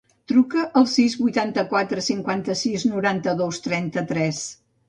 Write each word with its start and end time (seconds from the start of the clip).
Truca 0.29 0.63
al 0.79 0.87
sis, 0.93 1.15
vuitanta-quatre, 1.25 2.05
cinquanta-sis, 2.07 2.89
noranta-dos, 2.95 3.63
trenta-tres. 3.69 4.43